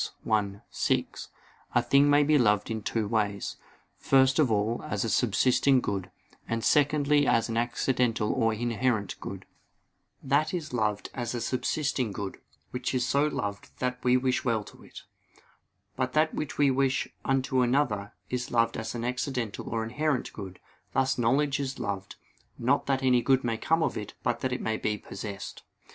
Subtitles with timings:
[0.57, 1.29] _i, 6,
[1.75, 3.57] a thing may be loved in two ways;
[3.99, 6.09] first of all as a subsisting good;
[6.47, 9.45] and secondly as an accidental or inherent good.
[10.23, 12.39] That is loved as a subsisting good,
[12.71, 15.03] which is so loved that we wish well to it.
[15.95, 20.59] But that which we wish unto another, is loved as an accidental or inherent good:
[20.93, 22.15] thus knowledge is loved,
[22.57, 25.61] not that any good may come to it but that it may be possessed.